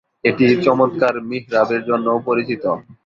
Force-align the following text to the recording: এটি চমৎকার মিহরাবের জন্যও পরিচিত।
এটি 0.23 0.45
চমৎকার 0.65 1.13
মিহরাবের 1.29 1.81
জন্যও 1.89 2.17
পরিচিত। 2.27 2.63